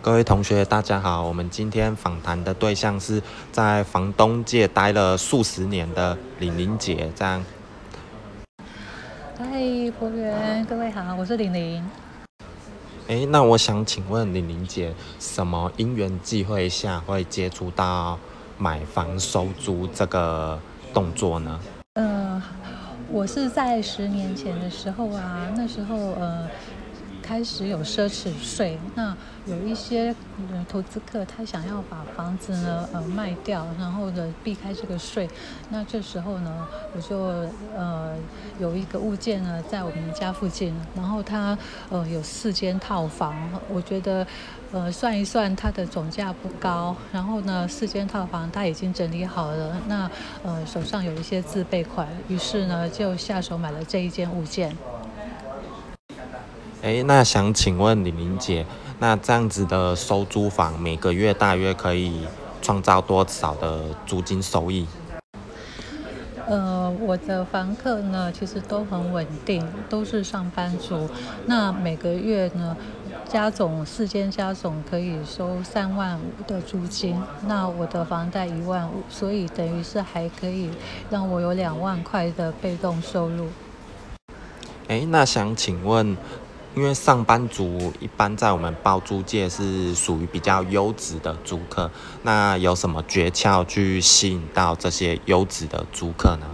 [0.00, 1.22] 各位同学，大家好。
[1.22, 7.44] 我们今天访谈的对象是在房东界待了数十年的李玲姐，这样。
[9.38, 9.46] 嗨，
[9.98, 11.84] 服务员，各位好，我是玲玲。
[13.08, 18.18] 哎，那我想请问玲玲姐，什么因缘际会下会接触到
[18.56, 20.58] 买房收租这个
[20.94, 21.60] 动作呢？
[21.94, 22.42] 呃，
[23.10, 26.48] 我是在十年前的时候啊，那时候呃。
[27.28, 30.14] 开始有奢侈税，那有一些
[30.66, 35.28] 投资客他想要把房子呢呃卖掉，然后呢避开这个税，
[35.68, 36.66] 那这时候呢
[36.96, 37.18] 我就
[37.76, 38.16] 呃
[38.58, 41.56] 有一个物件呢在我们家附近，然后它
[41.90, 43.36] 呃有四间套房，
[43.68, 44.26] 我觉得
[44.72, 50.10] 呃算一算它的总价不高，然后呢四间套房它已经整理好了，那
[50.42, 54.74] 呃手上有一些自备款，于是呢就下手买了这一件物件。
[56.80, 58.64] 哎，那想请问李玲姐，
[59.00, 62.24] 那这样子的收租房，每个月大约可以
[62.62, 64.86] 创造多少的租金收益？
[66.46, 71.10] 呃，我的房客呢，其实都很稳定，都是上班族。
[71.46, 72.76] 那每个月呢，
[73.28, 77.20] 加总四间加总可以收三万五的租金。
[77.48, 80.70] 那我的房贷一万五，所以等于是还可以
[81.10, 83.48] 让我有两万块的被动收入。
[84.86, 86.16] 哎，那想请问。
[86.74, 91.90] 因为上班族一般在我们包租界是属于比较优质的租客，
[92.22, 96.46] 那有什么诀窍去吸引到这些优质的租客呢？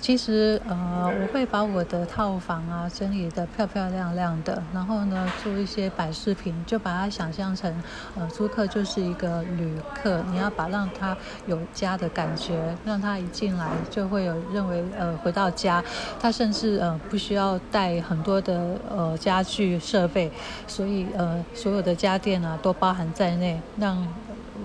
[0.00, 7.82] 其实，呃，我会把我的套房啊整理的漂漂亮亮的，然后呢做一些摆饰品，就把它想象成，
[8.14, 15.84] 呃，租客就是一个旅客，你要把让他有家的感觉，让他一进来就会有认为，呃，回到家，
[16.18, 20.32] 他甚至呃不需要带很多的呃家具设备，
[20.66, 24.08] 所以呃所有的家电啊都包含在内，让。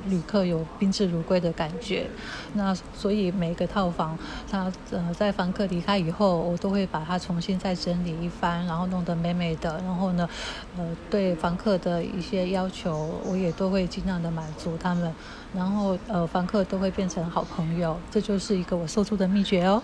[0.06, 2.10] 旅客有宾至如归的感觉，
[2.54, 4.18] 那所以每个套房，
[4.50, 9.78] 它呃在房客离开以后，我都会把它重新再整理一番，然后弄得美美的。
[9.80, 10.28] 然后呢，
[10.76, 15.14] 呃，对房客的一些要求，我也都会尽量的满足他们。
[15.54, 19.82] 然后呃，房客都会变成好朋友，这就是一个我收租的秘诀哦。